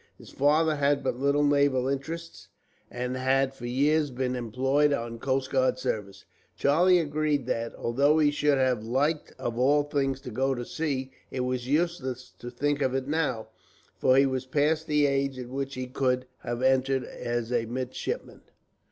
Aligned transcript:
His 0.17 0.31
father 0.31 0.77
had 0.77 1.03
but 1.03 1.19
little 1.19 1.43
naval 1.43 1.87
interest, 1.87 2.47
and 2.89 3.15
had 3.15 3.53
for 3.53 3.67
years 3.67 4.09
been 4.09 4.35
employed 4.35 4.91
on 4.91 5.19
coast 5.19 5.51
guard 5.51 5.77
service. 5.77 6.25
Charlie 6.55 6.97
agreed 6.97 7.45
that, 7.45 7.75
although 7.75 8.17
he 8.17 8.31
should 8.31 8.57
have 8.57 8.83
liked 8.83 9.31
of 9.37 9.59
all 9.59 9.83
things 9.83 10.19
to 10.21 10.31
go 10.31 10.55
to 10.55 10.65
sea, 10.65 11.11
it 11.29 11.41
was 11.41 11.67
useless 11.67 12.33
to 12.39 12.49
think 12.49 12.81
of 12.81 12.95
it 12.95 13.07
now, 13.07 13.49
for 13.95 14.17
he 14.17 14.25
was 14.25 14.47
past 14.47 14.87
the 14.87 15.05
age 15.05 15.37
at 15.37 15.49
which 15.49 15.75
he 15.75 15.85
could 15.85 16.25
have 16.39 16.63
entered 16.63 17.03
as 17.03 17.51
a 17.51 17.67
midshipman. 17.67 18.41